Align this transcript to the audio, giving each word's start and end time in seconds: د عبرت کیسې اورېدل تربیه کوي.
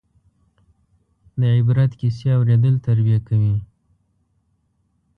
د 1.39 1.41
عبرت 1.57 1.91
کیسې 1.99 2.27
اورېدل 2.37 2.75
تربیه 2.85 3.19
کوي. 3.27 3.55